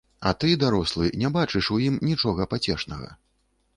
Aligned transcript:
А 0.19 0.29
ты, 0.43 0.49
дарослы, 0.61 1.11
не 1.23 1.29
бачыш 1.37 1.69
у 1.75 1.79
ім 1.91 1.99
нічога 2.11 2.51
пацешнага. 2.55 3.15